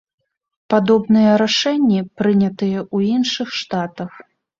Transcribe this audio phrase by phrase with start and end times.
[0.73, 4.11] Падобныя рашэнні прынятыя ў іншых штатах.